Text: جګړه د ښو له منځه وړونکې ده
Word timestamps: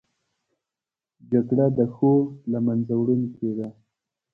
جګړه 1.31 1.65
د 1.77 1.79
ښو 1.93 2.13
له 2.51 2.59
منځه 2.65 2.93
وړونکې 2.97 3.49
ده 3.57 3.67